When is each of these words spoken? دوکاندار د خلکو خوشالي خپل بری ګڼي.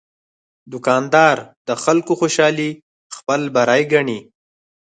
دوکاندار 0.71 1.37
د 1.67 1.69
خلکو 1.83 2.13
خوشالي 2.19 2.69
خپل 3.15 3.41
بری 3.55 3.83
ګڼي. 3.91 4.19